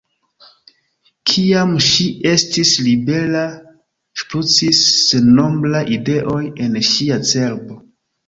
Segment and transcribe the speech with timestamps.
[1.31, 3.43] Kiam ŝi estis libera,
[4.21, 4.81] ŝprucis
[5.11, 7.79] sennombraj ideoj en ŝia cerbo.